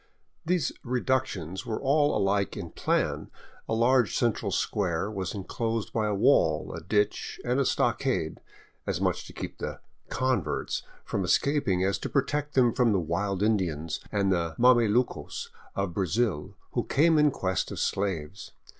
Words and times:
These" 0.43 0.71
reductions" 0.83 1.63
were 1.67 1.79
all 1.79 2.19
aUke 2.19 2.57
in 2.57 2.71
plan,— 2.71 3.29
a 3.69 3.75
large 3.75 4.17
central 4.17 4.51
square 4.51 5.11
was 5.11 5.35
enclosed 5.35 5.93
by 5.93 6.07
a 6.07 6.15
wall, 6.15 6.73
a 6.73 6.81
ditch, 6.81 7.39
and 7.45 7.59
a 7.59 7.65
stockade, 7.65 8.39
as 8.87 8.99
much 8.99 9.27
to 9.27 9.33
keep 9.33 9.59
the 9.59 9.79
*' 9.97 10.09
converts" 10.23 10.81
from 11.05 11.23
escaping 11.23 11.83
as 11.83 11.99
to 11.99 12.09
protect 12.09 12.55
them 12.55 12.73
from 12.73 12.93
the 12.93 12.99
wild 12.99 13.43
Indians 13.43 13.99
and 14.11 14.31
the 14.31 14.55
mamelucos 14.57 15.51
of 15.75 15.93
Brazil 15.93 16.55
who 16.71 16.83
came 16.85 17.19
in 17.19 17.29
quest 17.29 17.69
of 17.69 17.79
slaves. 17.79 18.53